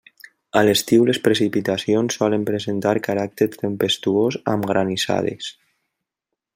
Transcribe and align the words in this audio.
A 0.59 0.61
l'estiu 0.67 1.03
les 1.09 1.19
precipitacions 1.27 2.17
solen 2.21 2.47
presentar 2.49 2.95
caràcter 3.09 3.49
tempestuós 3.61 4.41
amb 4.55 4.71
granissades. 4.73 5.53